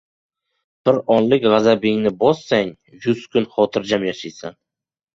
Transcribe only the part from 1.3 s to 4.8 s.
g‘azabingni bossang, yuz kun xotirjam yashaysan.